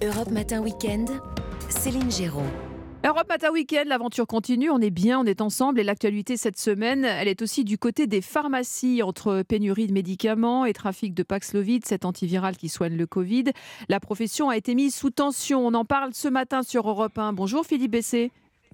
Europe 0.00 0.30
Matin 0.30 0.62
Weekend, 0.62 1.10
Céline 1.68 2.08
Géraud. 2.08 2.46
Europe 3.04 3.28
Matin 3.28 3.50
Weekend, 3.50 3.88
l'aventure 3.88 4.28
continue, 4.28 4.70
on 4.70 4.78
est 4.78 4.90
bien, 4.90 5.18
on 5.18 5.24
est 5.24 5.40
ensemble 5.40 5.80
et 5.80 5.82
l'actualité 5.82 6.36
cette 6.36 6.56
semaine, 6.56 7.04
elle 7.04 7.26
est 7.26 7.42
aussi 7.42 7.64
du 7.64 7.78
côté 7.78 8.06
des 8.06 8.20
pharmacies 8.20 9.02
entre 9.02 9.42
pénurie 9.42 9.88
de 9.88 9.92
médicaments 9.92 10.64
et 10.64 10.72
trafic 10.72 11.14
de 11.14 11.24
Paxlovid, 11.24 11.84
cet 11.84 12.04
antiviral 12.04 12.56
qui 12.56 12.68
soigne 12.68 12.96
le 12.96 13.08
Covid. 13.08 13.46
La 13.88 13.98
profession 13.98 14.50
a 14.50 14.56
été 14.56 14.76
mise 14.76 14.94
sous 14.94 15.10
tension, 15.10 15.66
on 15.66 15.74
en 15.74 15.84
parle 15.84 16.14
ce 16.14 16.28
matin 16.28 16.62
sur 16.62 16.88
Europe 16.88 17.18
1. 17.18 17.32
Bonjour 17.32 17.66
Philippe 17.66 17.90
Bessé. 17.90 18.30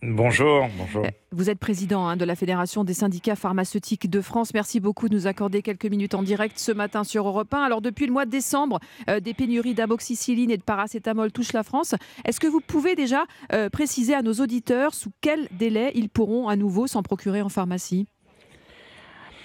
Bonjour, 0.07 0.69
bonjour. 0.77 1.07
Vous 1.33 1.49
êtes 1.49 1.59
président 1.59 2.07
hein, 2.07 2.19
de 2.19 2.27
la 2.27 2.37
Fédération 2.37 2.85
des 2.85 2.93
syndicats 2.93 3.37
pharmaceutiques 3.37 4.11
de 4.11 4.21
France. 4.21 4.53
Merci 4.53 4.79
beaucoup 4.79 5.09
de 5.09 5.15
nous 5.15 5.27
accorder 5.27 5.63
quelques 5.63 5.87
minutes 5.87 6.15
en 6.15 6.23
direct 6.23 6.59
ce 6.59 6.73
matin 6.73 7.05
sur 7.05 7.27
Europe 7.27 7.55
1. 7.55 7.63
Alors 7.63 7.81
depuis 7.81 8.05
le 8.05 8.13
mois 8.13 8.27
de 8.27 8.31
décembre, 8.31 8.81
euh, 9.09 9.21
des 9.21 9.33
pénuries 9.33 9.73
d'amoxicilline 9.73 10.51
et 10.51 10.59
de 10.59 10.63
paracétamol 10.63 11.33
touchent 11.33 11.55
la 11.55 11.63
France. 11.63 11.95
Est-ce 12.27 12.39
que 12.39 12.47
vous 12.47 12.61
pouvez 12.61 12.97
déjà 12.97 13.25
euh, 13.55 13.71
préciser 13.71 14.13
à 14.13 14.21
nos 14.21 14.35
auditeurs 14.35 14.93
sous 14.93 15.11
quel 15.23 15.49
délai 15.53 15.91
ils 15.95 16.11
pourront 16.11 16.49
à 16.49 16.57
nouveau 16.57 16.87
s'en 16.87 17.03
procurer 17.03 17.41
en 17.41 17.49
pharmacie? 17.49 18.07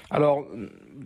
Alors, 0.09 0.45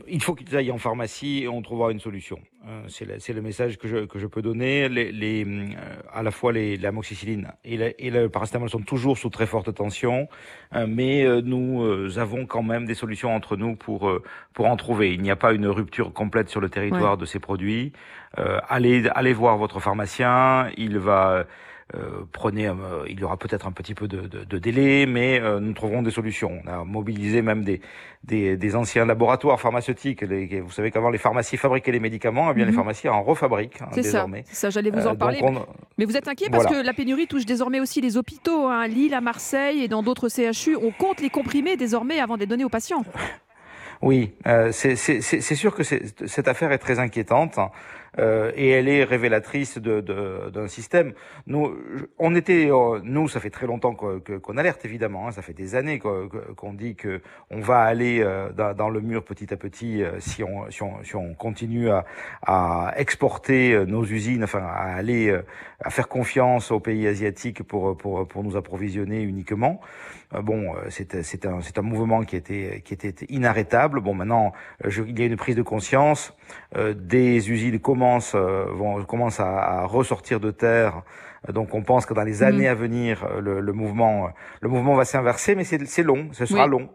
il 0.08 0.22
faut 0.22 0.36
qu'ils 0.36 0.56
aillent 0.56 0.72
en 0.72 0.78
pharmacie 0.78 1.44
et 1.44 1.48
on 1.48 1.62
trouvera 1.62 1.92
une 1.92 2.00
solution. 2.00 2.40
Euh, 2.68 2.86
c'est 2.88 3.34
le, 3.34 3.42
message 3.42 3.78
que 3.78 3.88
je, 3.88 4.06
que 4.06 4.20
je 4.20 4.28
peux 4.28 4.42
donner. 4.42 4.88
Les, 4.90 5.46
euh, 5.46 5.68
à 6.14 6.24
la 6.24 6.32
fois 6.32 6.54
les, 6.54 6.78
l'amoxicilline 6.78 7.52
et, 7.66 7.96
et, 8.00 8.10
le 8.10 8.30
paracétamol 8.30 8.70
sont 8.70 8.80
toujours 8.80 9.18
sous 9.18 9.30
très 9.30 9.46
forte 9.46 9.74
tension, 9.74 10.28
euh, 10.74 10.86
mais 10.88 11.26
nous 11.42 12.18
avons 12.18 12.46
quand 12.46 12.64
même 12.64 12.86
des 12.86 12.94
solutions 12.94 13.34
entre 13.36 13.58
nous 13.58 13.76
pour, 13.76 14.12
pour 14.54 14.68
en 14.68 14.76
trouver. 14.78 15.14
Il 15.14 15.22
n'y 15.22 15.32
a 15.32 15.36
pas 15.36 15.54
une 15.54 15.68
rupture 15.68 16.14
complète 16.14 16.50
sur 16.50 16.62
le 16.62 16.70
territoire 16.70 17.18
de 17.18 17.26
ces 17.26 17.40
produits. 17.40 17.92
allez, 18.38 19.08
allez 19.16 19.34
voir 19.34 19.58
votre 19.58 19.80
pharmacien, 19.80 20.70
il 20.78 20.98
va 20.98 21.46
euh, 21.96 22.24
prenez, 22.32 22.68
euh, 22.68 22.74
il 23.08 23.20
y 23.20 23.24
aura 23.24 23.38
peut-être 23.38 23.68
un 23.68 23.72
petit 23.72 23.94
peu 23.94 24.08
de, 24.08 24.22
de, 24.22 24.44
de 24.44 24.58
délai, 24.58 25.06
mais 25.06 25.40
euh, 25.40 25.60
nous 25.60 25.74
trouverons 25.74 26.02
des 26.02 26.12
solutions. 26.12 26.60
On 26.66 26.68
a 26.68 26.84
mobilisé 26.84 27.42
même 27.42 27.64
des, 27.64 27.82
des, 28.24 28.58
des 28.58 28.76
anciens 28.76 29.06
laboratoires 29.06 29.60
pharmaceutiques. 29.60 29.83
Les, 29.88 30.62
vous 30.62 30.72
savez 30.72 30.92
qu'avant 30.92 31.10
les 31.10 31.18
pharmacies 31.18 31.58
fabriquaient 31.58 31.92
les 31.92 32.00
médicaments, 32.00 32.50
eh 32.52 32.54
bien 32.54 32.66
les 32.66 32.72
mhm. 32.72 32.78
pharmacies 32.78 33.10
en 33.10 33.24
refabriquent 33.24 33.82
hein, 33.82 33.90
désormais. 33.94 34.44
C'est 34.48 34.56
ça, 34.56 34.70
j'allais 34.70 34.92
vous 34.92 35.08
en 35.08 35.16
parler. 35.16 35.42
Mais 35.98 36.06
vous 36.06 36.18
êtes 36.18 36.28
inquiet 36.28 36.50
parce 36.50 36.66
que 36.66 36.84
la 36.84 36.94
pénurie 36.94 37.28
touche 37.28 37.46
désormais 37.46 37.80
aussi 37.80 38.02
les 38.02 38.18
hôpitaux, 38.18 38.68
hein, 38.68 38.88
Lille, 38.88 39.14
à 39.14 39.22
Marseille 39.22 39.84
et 39.84 39.88
dans 39.88 40.04
d'autres 40.04 40.30
CHU. 40.30 40.76
On 40.76 40.92
compte 40.92 41.22
les 41.22 41.30
comprimés 41.30 41.78
désormais 41.78 42.20
avant 42.20 42.36
de 42.36 42.42
les 42.42 42.48
donner 42.48 42.66
aux 42.66 42.70
patients. 42.70 43.04
Oui, 44.02 44.34
euh, 44.48 44.72
c'est 44.72 45.56
sûr 45.56 45.74
que 45.74 45.84
cette 45.84 46.48
affaire 46.48 46.72
est 46.72 46.78
très 46.78 47.00
inquiétante. 47.00 47.58
Euh, 48.20 48.52
et 48.56 48.70
elle 48.70 48.88
est 48.88 49.04
révélatrice 49.04 49.78
d'un 49.78 50.02
de, 50.02 50.68
système. 50.68 51.14
Nous, 51.48 51.76
on 52.20 52.36
était, 52.36 52.70
euh, 52.70 53.00
nous, 53.04 53.28
ça 53.28 53.40
fait 53.40 53.50
très 53.50 53.66
longtemps 53.66 53.96
qu'on 53.96 54.58
alerte 54.58 54.86
évidemment. 54.86 55.28
Hein, 55.28 55.32
ça 55.32 55.42
fait 55.42 55.54
des 55.54 55.76
années 55.76 56.00
qu'on 56.00 56.74
dit 56.74 56.96
que 56.96 57.22
on 57.50 57.60
va 57.60 57.82
aller 57.82 58.22
euh, 58.22 58.52
dans, 58.52 58.90
le 58.90 59.02
mur 59.02 59.24
petit 59.24 59.52
à 59.54 59.58
petit 59.58 60.04
si 60.20 60.44
on, 60.44 61.34
continue 61.36 61.90
à, 62.46 62.94
exporter 62.98 63.86
nos 63.88 64.04
usines, 64.04 64.44
enfin 64.44 64.64
à 64.64 64.96
aller 64.96 65.36
à 65.80 65.90
faire 65.90 66.08
confiance 66.08 66.72
aux 66.72 66.80
pays 66.80 67.08
asiatiques 67.08 67.64
pour 67.64 67.98
pour, 67.98 68.28
pour 68.28 68.44
nous 68.44 68.56
approvisionner 68.56 69.22
uniquement. 69.22 69.80
Bon, 70.42 70.74
c'est 70.90 71.46
un, 71.46 71.60
un 71.60 71.82
mouvement 71.82 72.24
qui 72.24 72.36
était, 72.36 72.82
qui 72.84 72.96
était 72.96 73.26
inarrêtable. 73.30 74.00
Bon, 74.00 74.16
maintenant, 74.16 74.54
il 74.84 75.20
y 75.20 75.22
a 75.22 75.26
une 75.26 75.36
prise 75.36 75.56
de 75.56 75.62
conscience. 75.62 76.34
des 76.76 77.52
usines 77.52 77.80
commencent 78.04 78.32
commence, 78.32 78.36
euh, 78.36 78.66
vont, 78.74 79.30
à, 79.40 79.82
à, 79.82 79.86
ressortir 79.86 80.40
de 80.40 80.52
terre. 80.52 81.02
Donc 81.52 81.74
on 81.74 81.82
pense 81.82 82.06
que 82.06 82.14
dans 82.14 82.24
les 82.24 82.40
mm. 82.42 82.44
années 82.44 82.68
à 82.68 82.76
venir, 82.76 83.24
euh, 83.24 83.42
le, 83.42 83.60
le, 83.62 83.74
mouvement, 83.74 84.30
le 84.62 84.70
mouvement 84.70 84.96
va 84.96 85.06
s'inverser, 85.06 85.56
mais 85.56 85.64
c'est 85.64 86.04
long, 86.04 86.30
ce 86.32 86.46
sera 86.46 86.68
long. 86.68 86.90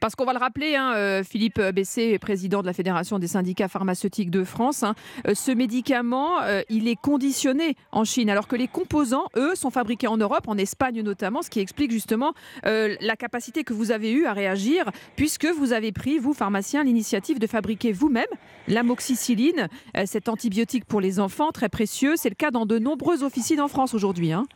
Parce 0.00 0.14
qu'on 0.14 0.24
va 0.24 0.32
le 0.32 0.38
rappeler, 0.38 0.74
hein, 0.76 0.94
euh, 0.94 1.22
Philippe 1.22 1.60
Bessé, 1.60 2.18
président 2.18 2.62
de 2.62 2.66
la 2.66 2.72
Fédération 2.72 3.18
des 3.18 3.28
syndicats 3.28 3.68
pharmaceutiques 3.68 4.30
de 4.30 4.44
France, 4.44 4.82
hein, 4.82 4.94
euh, 5.26 5.34
ce 5.34 5.52
médicament, 5.52 6.42
euh, 6.42 6.62
il 6.68 6.88
est 6.88 6.96
conditionné 6.96 7.76
en 7.92 8.04
Chine, 8.04 8.30
alors 8.30 8.48
que 8.48 8.56
les 8.56 8.68
composants, 8.68 9.26
eux, 9.36 9.54
sont 9.54 9.70
fabriqués 9.70 10.06
en 10.06 10.16
Europe, 10.16 10.48
en 10.48 10.56
Espagne 10.56 11.02
notamment, 11.02 11.42
ce 11.42 11.50
qui 11.50 11.60
explique 11.60 11.90
justement 11.90 12.34
la 12.64 13.16
capacité 13.16 13.64
que 13.64 13.72
vous 13.72 13.90
avez 13.92 14.12
eue 14.12 14.26
à 14.26 14.32
réagir, 14.32 14.90
puisque 15.16 15.46
vous 15.46 15.72
avez 15.72 15.92
pris, 15.92 16.18
vous, 16.18 16.34
pharmaciens, 16.34 16.84
l'initiative 16.84 17.38
de 17.38 17.46
fabriquer 17.46 17.92
vous-même 17.92 18.24
l'amoxicilline, 18.68 19.68
cet 20.06 20.28
antibiotique 20.28 20.84
pour 20.84 21.00
les 21.00 21.20
enfants, 21.20 21.50
très 21.50 21.68
précieux. 21.68 22.14
C'est 22.16 22.28
le 22.28 22.34
cas 22.34 22.50
dans 22.50 22.66
de 22.66 22.78
nombreuses 22.78 23.22
officines 23.22 23.60
en 23.60 23.68
France 23.68 23.94
aujourd'hui. 23.94 24.32
Hein. 24.32 24.46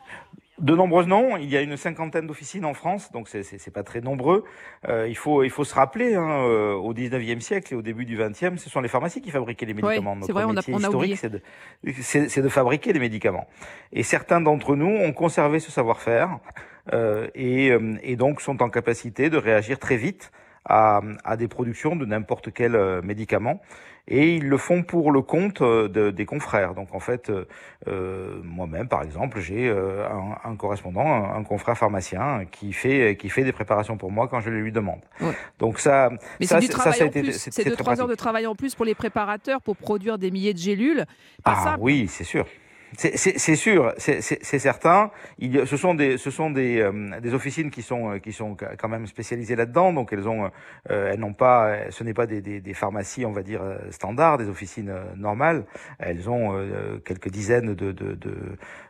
De 0.58 0.74
nombreuses 0.74 1.06
noms, 1.06 1.36
il 1.36 1.50
y 1.50 1.56
a 1.56 1.60
une 1.60 1.76
cinquantaine 1.76 2.26
d'officines 2.26 2.64
en 2.64 2.72
France, 2.72 3.12
donc 3.12 3.28
c'est 3.28 3.70
pas 3.72 3.82
très 3.82 4.00
nombreux. 4.00 4.44
Euh, 4.88 5.06
il 5.06 5.16
faut 5.16 5.42
il 5.42 5.50
faut 5.50 5.64
se 5.64 5.74
rappeler, 5.74 6.14
hein, 6.14 6.46
euh, 6.46 6.72
au 6.72 6.94
19e 6.94 7.40
siècle 7.40 7.74
et 7.74 7.76
au 7.76 7.82
début 7.82 8.06
du 8.06 8.16
20e, 8.18 8.56
ce 8.56 8.70
sont 8.70 8.80
les 8.80 8.88
pharmacies 8.88 9.20
qui 9.20 9.30
fabriquaient 9.30 9.66
les 9.66 9.74
médicaments. 9.74 10.16
c'est 10.22 10.32
vrai, 10.32 10.44
on 10.44 10.56
a, 10.56 10.62
on 10.68 10.78
historique, 10.78 11.18
c'est 11.18 11.30
de, 11.30 12.42
de, 12.42 12.48
fabriquer 12.48 12.94
les 12.94 13.00
médicaments. 13.00 13.46
Et 13.92 14.02
certains 14.02 14.40
d'entre 14.40 14.76
nous 14.76 14.86
ont 14.86 15.12
conservé 15.12 15.60
ce 15.60 15.70
savoir-faire 15.70 16.38
euh, 16.92 17.28
et, 17.34 17.70
euh, 17.70 17.96
et 18.02 18.16
donc 18.16 18.40
sont 18.40 18.62
en 18.62 18.70
capacité 18.70 19.28
de 19.28 19.36
réagir 19.36 19.78
très 19.78 19.96
vite 19.96 20.30
à, 20.68 21.00
à 21.24 21.36
des 21.36 21.48
productions 21.48 21.96
de 21.96 22.04
n'importe 22.04 22.52
quel 22.52 22.74
euh, 22.74 23.00
médicament 23.02 23.60
et 24.08 24.36
ils 24.36 24.48
le 24.48 24.56
font 24.56 24.84
pour 24.84 25.10
le 25.10 25.20
compte 25.20 25.62
euh, 25.62 25.88
de, 25.88 26.10
des 26.10 26.26
confrères. 26.26 26.74
Donc 26.74 26.94
en 26.94 27.00
fait, 27.00 27.28
euh, 27.28 27.44
euh 27.88 28.40
moi-même 28.44 28.88
par 28.88 29.02
exemple, 29.02 29.40
j'ai 29.40 29.68
un, 29.68 30.36
un, 30.44 30.56
correspondant, 30.56 31.34
un, 31.34 31.42
confrère 31.42 31.76
pharmacien 31.76 32.44
qui 32.50 32.72
fait 32.72 33.16
qui 33.16 33.28
fait 33.28 33.44
des 33.44 33.52
préparations 33.52 33.96
pour 33.96 34.12
moi 34.12 34.28
quand 34.28 34.40
je 34.40 34.50
les 34.50 34.60
lui 34.60 34.72
demande. 34.72 35.00
Donc 35.58 35.78
ça, 35.78 36.10
Mais 36.40 36.46
ça, 36.46 36.60
ça, 36.60 36.92
ça 36.92 37.06
c'est 37.32 37.64
deux 37.64 37.76
trois 37.76 38.00
heures 38.00 38.08
de 38.08 38.14
travail 38.14 38.46
en 38.46 38.54
plus 38.54 38.74
pour 38.74 38.84
les 38.84 38.94
préparateurs 38.94 39.60
pour 39.60 39.76
produire 39.76 40.18
des 40.18 40.30
milliers 40.30 40.54
de 40.54 40.58
gélules. 40.58 41.04
ah 41.44 41.76
oui, 41.80 42.06
c'est 42.08 42.24
sûr. 42.24 42.46
C'est 42.96 43.56
sûr, 43.56 43.92
c'est 43.98 44.58
certain. 44.58 45.10
Il, 45.38 45.66
ce 45.66 45.76
sont 45.76 45.94
des, 45.94 46.16
ce 46.16 46.30
sont 46.30 46.50
des, 46.50 46.80
euh, 46.80 47.20
des 47.20 47.34
officines 47.34 47.70
qui 47.70 47.82
sont, 47.82 48.12
euh, 48.12 48.18
qui 48.18 48.32
sont 48.32 48.56
quand 48.78 48.88
même 48.88 49.06
spécialisées 49.06 49.56
là-dedans. 49.56 49.92
Donc 49.92 50.12
elles 50.12 50.28
ont, 50.28 50.50
euh, 50.90 51.12
elles 51.12 51.20
n'ont 51.20 51.34
pas, 51.34 51.90
ce 51.90 52.04
n'est 52.04 52.14
pas 52.14 52.26
des, 52.26 52.40
des, 52.40 52.60
des, 52.60 52.74
pharmacies, 52.74 53.26
on 53.26 53.32
va 53.32 53.42
dire 53.42 53.60
standards, 53.90 54.38
des 54.38 54.48
officines 54.48 54.92
normales. 55.16 55.64
Elles 55.98 56.28
ont 56.30 56.54
quelques 57.04 57.28
dizaines 57.28 57.74
de, 57.74 57.92
de, 57.92 58.12
de, 58.12 58.34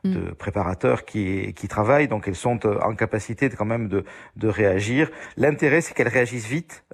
mm. 0.05 0.13
de, 0.13 0.31
préparateurs 0.33 1.05
qui, 1.05 1.53
qui 1.55 1.69
travaillent. 1.69 2.09
Donc 2.09 2.29
elles 2.29 2.37
sont 2.37 2.67
en 2.67 2.95
capacité 2.95 3.49
de, 3.49 3.57
quand 3.57 3.65
même 3.65 3.89
de, 3.89 4.05
de 4.37 4.49
réagir. 4.49 5.11
L'intérêt, 5.37 5.81
c'est 5.81 5.95
qu'elles 5.95 6.09
réagissent 6.09 6.47
vite. 6.47 6.85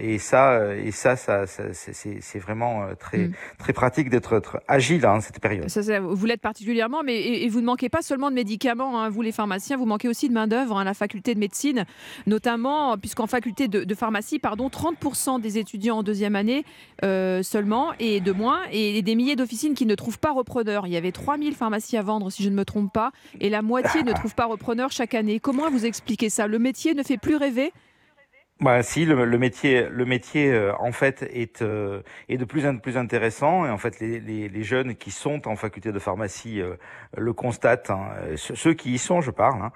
et 0.00 0.18
ça, 0.18 0.74
et 0.74 0.92
ça, 0.92 1.16
ça, 1.16 1.46
ça 1.46 1.64
c'est 1.72 2.38
vraiment 2.38 2.86
très, 2.98 3.28
mm. 3.28 3.32
très 3.58 3.72
pratique 3.72 4.08
d'être 4.08 4.62
agile 4.68 5.06
en 5.06 5.20
cette 5.20 5.40
période. 5.40 5.68
Ça, 5.68 6.00
vous 6.00 6.26
l'êtes 6.26 6.40
particulièrement, 6.54 7.02
mais 7.02 7.20
et, 7.20 7.48
vous 7.48 7.60
ne 7.60 7.66
manquez 7.66 7.88
pas 7.88 8.00
seulement 8.00 8.30
de 8.30 8.36
médicaments, 8.36 9.00
hein, 9.00 9.08
vous 9.08 9.22
les 9.22 9.32
pharmaciens, 9.32 9.76
vous 9.76 9.86
manquez 9.86 10.06
aussi 10.06 10.28
de 10.28 10.34
main-d'œuvre 10.34 10.76
à 10.76 10.82
hein, 10.82 10.84
la 10.84 10.94
faculté 10.94 11.34
de 11.34 11.40
médecine, 11.40 11.84
notamment 12.28 12.96
puisqu'en 12.96 13.26
faculté 13.26 13.66
de, 13.66 13.94
pharmacie, 13.96 14.38
pardon, 14.38 14.68
30% 14.68 15.40
des 15.40 15.58
étudiants 15.58 15.98
en 15.98 16.02
deuxième 16.04 16.36
année 16.36 16.64
euh, 17.02 17.42
seulement 17.42 17.92
et 17.98 18.20
de 18.20 18.30
moins, 18.30 18.60
et 18.70 19.02
des 19.02 19.16
milliers 19.16 19.34
d'officines 19.34 19.74
qui 19.74 19.84
ne 19.84 19.96
trouvent 19.96 20.20
pas 20.20 20.30
repreneur. 20.30 20.86
Il 20.86 20.92
y 20.92 20.96
avait 20.96 21.10
3000 21.10 21.54
pharmacies 21.54 21.96
à 21.96 22.02
vendre, 22.02 22.30
si 22.30 22.44
je 22.44 22.50
ne 22.50 22.54
me 22.54 22.64
trompe 22.64 22.92
pas, 22.92 23.10
et 23.40 23.50
la 23.50 23.60
moitié 23.60 24.04
ne 24.04 24.12
trouve 24.14 24.36
pas 24.36 24.44
repreneur 24.44 24.92
chaque 24.92 25.14
année. 25.14 25.40
Comment 25.40 25.68
vous 25.70 25.86
expliquez 25.86 26.30
ça? 26.30 26.46
Le 26.46 26.60
métier 26.60 26.94
ne 26.94 27.02
fait 27.02 27.18
plus 27.18 27.34
rêver? 27.34 27.72
Bah, 28.64 28.82
si 28.82 29.04
le, 29.04 29.26
le, 29.26 29.38
métier, 29.38 29.86
le 29.90 30.06
métier 30.06 30.50
euh, 30.50 30.72
en 30.78 30.90
fait 30.90 31.22
est 31.22 31.60
euh, 31.60 32.00
est 32.30 32.38
de 32.38 32.46
plus 32.46 32.66
en 32.66 32.78
plus 32.78 32.96
intéressant 32.96 33.66
et 33.66 33.70
en 33.70 33.76
fait 33.76 34.00
les, 34.00 34.20
les, 34.20 34.48
les 34.48 34.62
jeunes 34.62 34.94
qui 34.96 35.10
sont 35.10 35.46
en 35.46 35.54
faculté 35.54 35.92
de 35.92 35.98
pharmacie 35.98 36.62
euh, 36.62 36.76
le 37.14 37.34
constatent, 37.34 37.90
hein, 37.90 38.08
ceux 38.36 38.72
qui 38.72 38.92
y 38.92 38.98
sont, 38.98 39.20
je 39.20 39.30
parle. 39.30 39.60
Hein, 39.60 39.72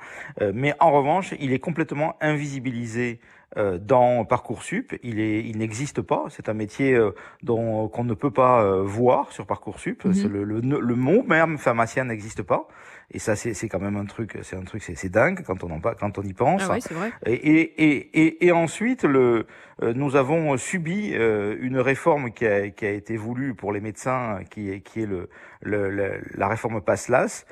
mais 0.54 0.72
en 0.80 0.90
revanche, 0.90 1.34
il 1.38 1.52
est 1.52 1.58
complètement 1.58 2.16
invisibilisé 2.20 3.20
dans 3.56 4.24
parcoursup. 4.26 4.98
Il 5.02 5.20
est, 5.20 5.42
il 5.44 5.58
n'existe 5.58 6.02
pas. 6.02 6.24
C'est 6.28 6.48
un 6.48 6.54
métier 6.54 6.98
dont 7.42 7.88
qu'on 7.88 8.04
ne 8.04 8.14
peut 8.14 8.30
pas 8.30 8.82
voir 8.82 9.32
sur 9.32 9.46
parcoursup. 9.46 10.04
Mm 10.04 10.28
le, 10.28 10.44
le, 10.44 10.60
le, 10.60 10.94
mot 10.94 11.22
même 11.22 11.58
pharmacien 11.58 12.04
n'existe 12.04 12.42
pas. 12.42 12.68
Et 13.10 13.18
ça, 13.18 13.36
c'est 13.36 13.68
quand 13.70 13.80
même 13.80 13.96
un 13.96 14.04
truc, 14.04 14.38
c'est 14.42 14.56
un 14.56 14.64
truc, 14.64 14.82
c'est 14.82 15.08
dingue 15.08 15.42
quand 15.46 15.64
on 15.64 15.70
en 15.70 15.80
quand 15.80 16.18
on 16.18 16.22
y 16.22 16.34
pense. 16.34 16.62
Ah 16.68 16.74
oui, 16.74 16.80
vrai. 16.90 17.10
Et, 17.24 17.32
et, 17.32 18.20
et, 18.20 18.46
et, 18.46 18.52
ensuite, 18.52 19.04
le, 19.04 19.46
euh, 19.82 19.94
nous 19.94 20.14
avons 20.14 20.58
subi 20.58 21.14
euh, 21.14 21.56
une 21.60 21.78
réforme 21.78 22.32
qui 22.32 22.46
a, 22.46 22.68
qui 22.68 22.84
a 22.84 22.90
été 22.90 23.16
voulue 23.16 23.54
pour 23.54 23.72
les 23.72 23.80
médecins, 23.80 24.40
qui 24.50 24.70
est, 24.70 24.80
qui 24.80 25.00
est 25.00 25.06
le, 25.06 25.30
le, 25.62 26.20
la 26.34 26.48
réforme 26.48 26.82
PASLAS, 26.82 27.46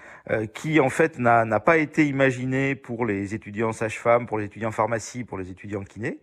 qui 0.53 0.79
en 0.79 0.91
fait 0.91 1.19
n'a 1.19 1.61
pas 1.61 1.79
été 1.79 2.07
imaginée 2.07 2.75
pour 2.75 3.07
les 3.07 3.35
étudiants 3.35 3.73
sages-femmes, 3.73 4.27
pour 4.27 4.39
les 4.39 4.45
étudiants 4.47 4.73
pharmacie, 4.73 5.25
pour 5.25 5.39
les 5.39 5.51
étudiants 5.51 5.85
kinés. 5.85 6.19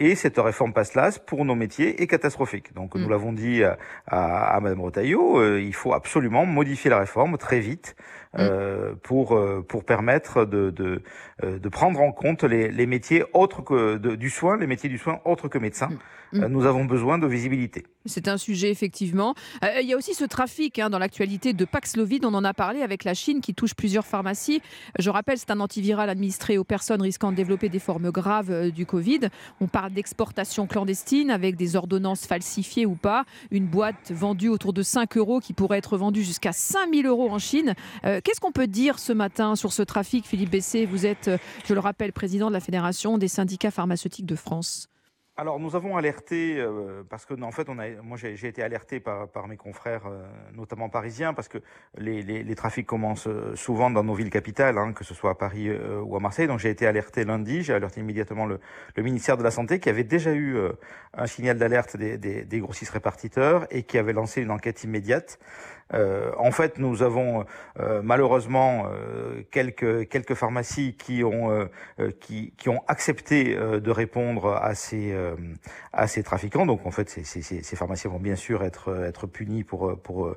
Et 0.00 0.16
cette 0.16 0.38
réforme 0.38 0.72
PASLAS, 0.72 1.20
pour 1.24 1.44
nos 1.44 1.54
métiers, 1.54 2.02
est 2.02 2.06
catastrophique. 2.08 2.74
Donc 2.74 2.96
nous 2.96 3.06
mm. 3.06 3.10
l'avons 3.10 3.32
dit 3.32 3.62
à, 3.62 3.78
à, 4.06 4.56
à 4.56 4.60
Madame 4.60 4.80
Rotaillot, 4.80 5.58
il 5.58 5.74
faut 5.74 5.92
absolument 5.92 6.46
modifier 6.46 6.90
la 6.90 6.98
réforme 6.98 7.38
très 7.38 7.60
vite 7.60 7.94
mm. 8.34 8.38
euh, 8.40 8.94
pour 9.02 9.40
pour 9.68 9.84
permettre 9.84 10.44
de, 10.44 10.70
de, 10.70 11.02
de 11.42 11.68
prendre 11.68 12.00
en 12.00 12.10
compte 12.10 12.42
les, 12.42 12.70
les 12.70 12.86
métiers 12.86 13.24
autres 13.34 13.62
que 13.62 13.96
du 13.96 14.30
soin, 14.30 14.56
les 14.56 14.66
métiers 14.66 14.88
du 14.88 14.98
soin 14.98 15.20
autres 15.24 15.48
que 15.48 15.58
médecins. 15.58 15.90
Mm. 16.32 16.46
Nous 16.46 16.66
avons 16.66 16.84
besoin 16.84 17.18
de 17.18 17.26
visibilité. 17.28 17.84
C'est 18.06 18.28
un 18.28 18.36
sujet 18.36 18.70
effectivement. 18.70 19.34
Euh, 19.62 19.80
il 19.80 19.88
y 19.88 19.94
a 19.94 19.96
aussi 19.96 20.14
ce 20.14 20.24
trafic 20.24 20.78
hein, 20.78 20.90
dans 20.90 20.98
l'actualité 20.98 21.52
de 21.52 21.64
Paxlovid. 21.64 22.24
On 22.24 22.34
en 22.34 22.44
a 22.44 22.52
parlé 22.52 22.82
avec 22.82 23.04
la 23.04 23.14
Chine 23.14 23.40
qui 23.40 23.54
touche 23.54 23.74
plusieurs 23.74 24.04
pharmacies. 24.04 24.60
Je 24.98 25.10
rappelle, 25.10 25.38
c'est 25.38 25.50
un 25.50 25.60
antiviral 25.60 26.10
administré 26.10 26.58
aux 26.58 26.64
personnes 26.64 27.00
risquant 27.00 27.30
de 27.30 27.36
développer 27.36 27.68
des 27.68 27.78
formes 27.78 28.10
graves 28.10 28.50
euh, 28.50 28.70
du 28.70 28.84
Covid. 28.84 29.20
On 29.60 29.68
parle 29.68 29.83
d'exportation 29.90 30.66
clandestine 30.66 31.30
avec 31.30 31.56
des 31.56 31.76
ordonnances 31.76 32.26
falsifiées 32.26 32.86
ou 32.86 32.94
pas. 32.94 33.24
Une 33.50 33.66
boîte 33.66 34.12
vendue 34.12 34.48
autour 34.48 34.72
de 34.72 34.82
5 34.82 35.16
euros 35.16 35.40
qui 35.40 35.52
pourrait 35.52 35.78
être 35.78 35.96
vendue 35.96 36.22
jusqu'à 36.22 36.52
5000 36.52 37.06
euros 37.06 37.30
en 37.30 37.38
Chine. 37.38 37.74
Euh, 38.04 38.20
qu'est-ce 38.22 38.40
qu'on 38.40 38.52
peut 38.52 38.66
dire 38.66 38.98
ce 38.98 39.12
matin 39.12 39.56
sur 39.56 39.72
ce 39.72 39.82
trafic, 39.82 40.26
Philippe 40.26 40.50
Bessé? 40.50 40.86
Vous 40.86 41.06
êtes, 41.06 41.30
je 41.66 41.74
le 41.74 41.80
rappelle, 41.80 42.12
président 42.12 42.48
de 42.48 42.52
la 42.52 42.60
Fédération 42.60 43.18
des 43.18 43.28
syndicats 43.28 43.70
pharmaceutiques 43.70 44.26
de 44.26 44.36
France. 44.36 44.88
Alors 45.36 45.58
nous 45.58 45.74
avons 45.74 45.96
alerté 45.96 46.60
euh, 46.60 47.02
parce 47.10 47.26
que 47.26 47.34
en 47.42 47.50
fait 47.50 47.68
on 47.68 47.80
a 47.80 47.88
moi 48.02 48.16
j'ai 48.16 48.46
été 48.46 48.62
alerté 48.62 49.00
par, 49.00 49.48
mes 49.48 49.56
confrères 49.56 50.06
euh, 50.06 50.24
notamment 50.54 50.88
parisiens 50.88 51.34
parce 51.34 51.48
que 51.48 51.58
les, 51.98 52.54
trafics 52.54 52.86
commencent 52.86 53.26
euh, 53.26 53.56
souvent 53.56 53.90
dans 53.90 54.04
nos 54.04 54.14
villes 54.14 54.30
capitales 54.30 54.78
hein, 54.78 54.92
que 54.92 55.02
ce 55.02 55.12
soit 55.12 55.32
à 55.32 55.34
Paris 55.34 55.68
ou 55.72 56.14
à 56.14 56.20
Marseille. 56.20 56.46
Donc 56.46 56.60
j'ai 56.60 56.70
été 56.70 56.86
alerté 56.86 57.24
lundi. 57.24 57.62
J'ai 57.64 57.74
alerté 57.74 58.00
immédiatement 58.00 58.46
le, 58.46 58.60
le, 58.94 59.02
ministère 59.02 59.36
de 59.36 59.42
la 59.42 59.50
santé 59.50 59.80
qui 59.80 59.88
avait 59.88 60.04
déjà 60.04 60.32
eu 60.32 60.56
un 61.14 61.26
signal 61.26 61.58
d'alerte 61.58 61.96
des, 61.96 62.16
des, 62.16 62.44
des, 62.44 62.60
grossistes 62.60 62.92
répartiteurs 62.92 63.66
et 63.70 63.82
qui 63.82 63.98
avait 63.98 64.12
lancé 64.12 64.40
une 64.40 64.52
enquête 64.52 64.84
immédiate 64.84 65.40
euh, 65.94 66.32
en 66.36 66.50
fait, 66.50 66.78
nous 66.78 67.02
avons 67.02 67.44
euh, 67.78 68.02
malheureusement 68.02 68.86
euh, 68.86 69.42
quelques 69.50 70.08
quelques 70.08 70.34
pharmacies 70.34 70.96
qui 70.96 71.24
ont 71.24 71.68
qui, 72.20 72.52
qui 72.56 72.68
ont 72.68 72.82
accepté 72.88 73.54
de 73.56 73.90
répondre 73.90 74.54
à 74.54 74.74
ces 74.74 75.14
à 75.92 76.06
ces 76.06 76.22
trafiquants. 76.22 76.66
Donc 76.66 76.86
en 76.86 76.90
fait, 76.90 77.08
ces, 77.08 77.24
ces, 77.24 77.42
ces 77.42 77.76
pharmacies 77.76 78.08
vont 78.08 78.18
bien 78.18 78.36
sûr 78.36 78.64
être 78.64 79.04
être 79.04 79.26
punies 79.26 79.64
pour 79.64 79.98
pour 80.00 80.34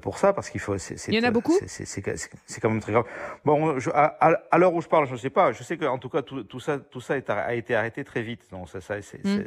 pour 0.00 0.18
ça 0.18 0.32
parce 0.32 0.50
qu'il 0.50 0.60
faut. 0.60 0.76
Il 1.08 1.14
y 1.14 1.20
en 1.20 1.24
a 1.24 1.30
beaucoup? 1.30 1.58
C'est 1.66 2.60
quand 2.60 2.70
même 2.70 2.80
très 2.80 2.92
grave. 2.92 3.04
Bon, 3.44 3.78
je, 3.78 3.90
à, 3.90 4.16
à 4.50 4.58
l'heure 4.58 4.74
où 4.74 4.80
je 4.80 4.88
parle, 4.88 5.06
je 5.06 5.12
ne 5.12 5.18
sais 5.18 5.30
pas. 5.30 5.52
Je 5.52 5.62
sais 5.62 5.76
qu'en 5.76 5.98
tout 5.98 6.08
cas 6.08 6.22
tout, 6.22 6.44
tout 6.44 6.60
ça 6.60 6.78
tout 6.78 7.00
ça 7.00 7.14
a 7.14 7.54
été 7.54 7.74
arrêté 7.74 8.04
très 8.04 8.22
vite. 8.22 8.46
Donc 8.50 8.68
ça, 8.68 8.80
ça 8.80 9.02
c'est 9.02 9.24
mm. 9.24 9.44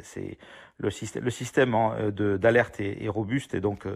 le 0.78 0.90
système 0.90 1.24
le 1.24 1.30
système 1.30 1.74
d'alerte 2.10 2.80
est, 2.80 3.04
est, 3.04 3.08
robuste 3.08 3.54
et 3.54 3.60
donc 3.60 3.86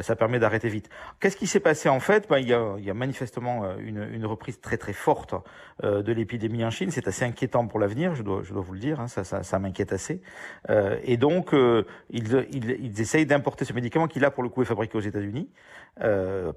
ça 0.00 0.16
permet 0.16 0.38
d'arrêter 0.38 0.68
vite. 0.68 0.88
Qu'est-ce 1.20 1.36
qui 1.36 1.46
s'est 1.46 1.60
passé 1.60 1.88
en 1.88 2.00
fait? 2.00 2.28
Ben, 2.28 2.38
il, 2.38 2.48
y 2.48 2.54
a, 2.54 2.76
il 2.78 2.84
y 2.84 2.90
a 2.90 2.94
manifestement 2.94 3.64
euh, 3.64 3.76
une, 3.78 4.08
une, 4.12 4.26
reprise 4.26 4.60
très 4.60 4.76
très 4.76 4.92
forte 4.92 5.34
euh, 5.84 6.02
de 6.02 6.12
l'épidémie 6.12 6.64
en 6.64 6.70
Chine. 6.70 6.90
C'est 6.90 7.06
assez 7.06 7.24
inquiétant 7.24 7.68
pour 7.68 7.78
l'avenir, 7.78 8.16
je 8.16 8.24
dois, 8.24 8.42
je 8.42 8.52
dois 8.52 8.62
vous 8.62 8.72
le 8.72 8.80
dire, 8.80 8.98
hein, 8.98 9.06
ça, 9.06 9.22
ça, 9.22 9.44
ça 9.44 9.60
m'inquiète 9.60 9.92
assez. 9.92 10.20
Euh, 10.70 10.98
et 11.04 11.16
donc, 11.16 11.54
euh, 11.54 11.84
ils, 12.10 12.46
ils, 12.50 12.70
ils, 12.80 13.00
essayent 13.00 13.26
d'importer 13.26 13.64
ce 13.64 13.72
médicament 13.72 14.08
qui, 14.08 14.18
là, 14.18 14.32
pour 14.32 14.42
le 14.42 14.48
coup, 14.48 14.62
est 14.62 14.64
fabriqué 14.64 14.98
aux 14.98 15.02
États-Unis 15.02 15.48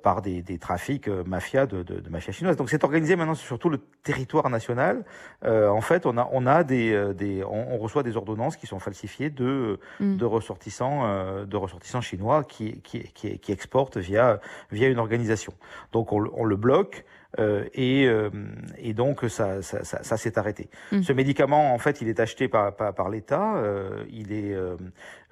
par 0.04 0.22
des, 0.22 0.44
des 0.44 0.60
trafics 0.60 1.08
mafia 1.08 1.66
de, 1.66 1.82
de, 1.82 2.00
de 2.00 2.10
mafia 2.12 2.32
chinoise. 2.32 2.58
Donc, 2.58 2.70
c'est 2.70 2.84
organisé 2.84 3.16
maintenant 3.16 3.34
sur 3.34 3.58
tout 3.58 3.70
le 3.70 3.80
territoire 4.04 4.48
national. 4.52 5.04
en 5.44 5.82
fait, 5.82 6.06
on 6.06 6.16
a, 6.20 6.30
on 6.32 6.46
a 6.46 6.64
des, 6.64 7.12
des 7.16 7.44
on, 7.44 7.74
on, 7.74 7.78
reçoit 7.80 8.04
des 8.04 8.18
ordonnances 8.18 8.56
qui 8.56 8.68
sont 8.68 8.78
falsifiées 8.78 9.32
de, 9.32 9.80
mm. 10.00 10.18
de 10.18 10.26
ressortissants, 10.26 11.44
de 11.44 11.58
ressortissants 11.58 12.02
chinois 12.02 12.44
qui, 12.44 12.82
qui, 12.82 13.02
qui, 13.14 13.40
qui 13.40 13.52
exportent 13.52 13.98
via 13.98 14.31
via 14.72 14.88
une 14.90 15.00
organisation. 15.00 15.54
Donc 15.92 16.12
on, 16.14 16.20
le 16.20 16.56
bloque. 16.56 17.06
Euh, 17.40 17.64
et, 17.74 18.08
euh, 18.08 18.30
et, 18.78 18.94
donc 18.94 19.24
ça, 19.30 19.62
ça, 19.62 19.86
ça, 19.86 20.04
ça 20.04 20.18
s'est 20.18 20.38
arrêté. 20.38 20.70
Mmh. 20.92 21.02
Ce 21.04 21.14
médicament, 21.14 21.74
en 21.74 21.78
fait, 21.78 22.02
il 22.02 22.10
est 22.10 22.20
acheté 22.20 22.50
par, 22.50 22.76
par, 22.76 22.94
par 22.94 23.10
l'État. 23.10 23.56
Euh, 23.56 24.04
il 24.12 24.34
est, 24.34 24.54
euh, 24.54 24.76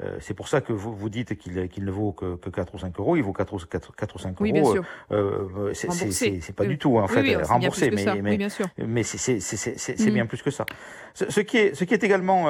euh, 0.01 0.15
c'est 0.21 0.33
pour 0.33 0.47
ça 0.47 0.61
que 0.61 0.71
vous, 0.71 0.95
vous 0.95 1.09
dites 1.09 1.37
qu'il 1.37 1.67
qu'il 1.67 1.83
ne 1.83 1.91
vaut 1.91 2.13
que, 2.13 2.37
que 2.37 2.49
4 2.49 2.73
ou 2.73 2.79
5 2.79 2.97
euros. 2.99 3.17
Il 3.17 3.23
vaut 3.23 3.33
4 3.33 3.53
ou, 3.53 3.57
4, 3.57 3.95
4 3.95 4.15
ou 4.15 4.19
5 4.19 4.39
oui, 4.39 4.51
euros. 4.57 4.73
Bien 4.73 4.81
sûr. 4.81 5.75
c'est 5.75 6.55
pas 6.55 6.63
oui. 6.63 6.69
du 6.69 6.77
tout 6.77 6.97
en 6.97 7.07
fait 7.07 7.21
oui, 7.21 7.35
remboursé, 7.35 7.91
mais, 7.91 8.05
mais, 8.21 8.49
mais 8.77 9.03
c'est 9.03 9.99
mmh. 9.99 10.13
bien 10.13 10.25
plus 10.25 10.41
que 10.41 10.51
ça. 10.51 10.65
Ce, 11.13 11.29
ce, 11.29 11.41
qui 11.41 11.57
est, 11.57 11.75
ce 11.75 11.83
qui 11.83 11.93
est 11.93 12.03
également 12.03 12.47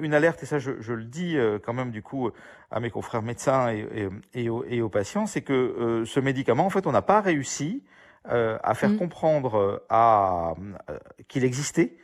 une 0.00 0.14
alerte, 0.14 0.44
et 0.44 0.46
ça 0.46 0.60
je, 0.60 0.72
je 0.78 0.92
le 0.92 1.04
dis 1.04 1.36
quand 1.64 1.72
même 1.72 1.90
du 1.90 2.02
coup 2.02 2.30
à 2.70 2.78
mes 2.78 2.90
confrères 2.90 3.22
médecins 3.22 3.70
et, 3.70 3.86
et, 4.34 4.44
et, 4.44 4.48
aux, 4.48 4.64
et 4.64 4.80
aux, 4.80 4.88
patients, 4.88 5.26
c'est 5.26 5.42
que 5.42 6.04
ce 6.06 6.20
médicament, 6.20 6.64
en 6.64 6.70
fait, 6.70 6.86
on 6.86 6.92
n'a 6.92 7.02
pas 7.02 7.20
réussi 7.20 7.82
euh, 8.28 8.58
à 8.62 8.74
faire 8.74 8.90
mmh. 8.90 8.98
comprendre 8.98 9.58
euh, 9.58 9.86
à, 9.88 10.54
euh, 10.90 10.98
qu'il 11.28 11.44
existait, 11.44 11.96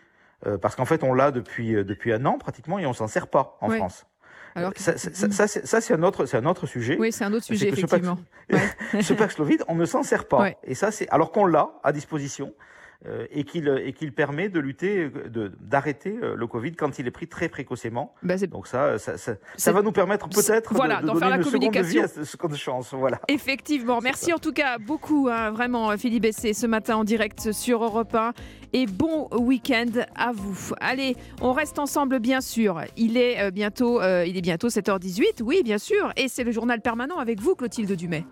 euh, 0.47 0.59
parce 0.59 0.75
qu'en 0.75 0.85
fait 0.85 1.05
on 1.05 1.15
l'a 1.15 1.31
depuis 1.31 1.73
depuis 1.85 2.13
un 2.13 2.25
an 2.27 2.39
pratiquement 2.39 2.79
et 2.79 2.87
on 2.87 2.93
s'en 2.93 3.07
sert 3.07 3.29
pas 3.29 3.57
en 3.61 3.71
ouais. 3.71 3.77
France. 3.77 4.07
Alors 4.55 4.75
que... 4.75 4.81
ça, 4.81 4.99
ça, 4.99 5.31
ça, 5.31 5.47
ça 5.47 5.81
c'est 5.81 5.95
un 5.95 6.03
autre, 6.03 6.27
c'est 6.27 6.37
un 6.37 6.47
autre 6.47 6.67
sujet. 6.67 6.97
Oui, 6.99 7.13
c'est 7.13 7.25
un 7.25 7.33
autre 7.33 7.45
sujet 7.45 7.69
effectivement. 7.69 8.19
Ce, 8.51 8.57
Pax... 8.57 9.01
ce 9.07 9.13
Paxlovid, 9.15 9.63
on 9.69 9.77
ne 9.77 9.85
s'en 9.85 10.03
sert 10.03 10.27
pas. 10.27 10.41
Ouais. 10.41 10.57
Et 10.65 10.75
ça, 10.75 10.91
c'est 10.91 11.09
alors 11.11 11.31
qu'on 11.31 11.47
l'a 11.47 11.71
à 11.85 11.93
disposition. 11.93 12.53
Euh, 13.07 13.27
et 13.31 13.45
qu'il 13.45 13.69
et 13.69 13.93
qu'il 13.93 14.13
permet 14.13 14.49
de 14.49 14.59
lutter, 14.59 15.09
de 15.09 15.53
d'arrêter 15.61 16.19
euh, 16.21 16.35
le 16.35 16.47
Covid 16.49 16.73
quand 16.73 16.99
il 16.99 17.07
est 17.07 17.13
pris 17.13 17.29
très 17.29 17.49
précocement. 17.49 18.13
Ben 18.25 18.37
Donc 18.49 18.67
ça, 18.67 18.99
ça, 18.99 19.17
ça, 19.17 19.35
ça, 19.57 19.73
va 19.73 19.83
nous 19.83 19.93
permettre 19.93 20.29
peut-être 20.29 20.75
voilà, 20.75 20.97
de, 20.97 21.03
de 21.03 21.07
donner 21.07 21.21
faire 21.21 21.31
la 21.31 21.37
une 21.37 21.45
communication. 21.45 21.85
seconde 21.85 21.93
vie 21.93 22.01
à 22.01 22.09
ce 22.09 22.25
seconde 22.25 22.57
chance. 22.57 22.95
Voilà. 22.95 23.21
Effectivement. 23.29 24.01
Merci 24.03 24.33
en 24.33 24.39
tout 24.39 24.53
cas 24.53 24.79
beaucoup, 24.79 25.29
hein, 25.31 25.53
vraiment, 25.53 25.97
Philippe 25.97 26.25
Bessé, 26.25 26.53
ce 26.55 26.67
matin 26.67 26.97
en 26.97 27.05
direct 27.05 27.53
sur 27.53 27.85
Europe 27.85 28.17
1. 28.17 28.33
Et 28.73 28.87
bon 28.87 29.29
week-end 29.33 30.05
à 30.15 30.33
vous. 30.33 30.73
Allez, 30.81 31.17
on 31.41 31.53
reste 31.53 31.79
ensemble, 31.79 32.19
bien 32.19 32.41
sûr. 32.41 32.83
Il 32.97 33.17
est 33.17 33.41
euh, 33.41 33.51
bientôt, 33.51 34.01
euh, 34.01 34.27
il 34.27 34.37
est 34.37 34.43
bientôt 34.43 34.69
7h18, 34.69 35.43
oui, 35.43 35.63
bien 35.63 35.79
sûr. 35.79 36.13
Et 36.17 36.29
c'est 36.29 36.45
le 36.45 36.51
journal 36.51 36.81
permanent 36.81 37.19
avec 37.19 37.41
vous, 37.41 37.55
Clotilde 37.55 37.93
Dumais. 37.93 38.25